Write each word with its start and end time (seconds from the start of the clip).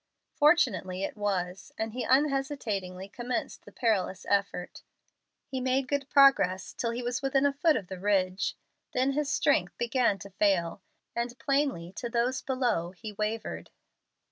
Fortunately 0.33 1.03
it 1.03 1.15
was, 1.15 1.71
and 1.77 1.93
he 1.93 2.01
unhesitatingly 2.03 3.07
commenced 3.07 3.65
the 3.65 3.71
perilous 3.71 4.25
effort. 4.27 4.81
He 5.45 5.61
made 5.61 5.87
good 5.87 6.09
progress 6.09 6.73
till 6.73 6.89
he 6.89 7.03
was 7.03 7.21
within 7.21 7.45
a 7.45 7.53
foot 7.53 7.75
of 7.77 7.85
the 7.85 7.99
ridge. 7.99 8.57
Then 8.95 9.11
his 9.11 9.29
strength 9.29 9.77
began 9.77 10.17
to 10.17 10.31
fail, 10.31 10.81
and 11.15 11.37
plainly 11.37 11.91
to 11.97 12.09
those 12.09 12.41
below 12.41 12.89
he 12.93 13.13
wavered. 13.13 13.69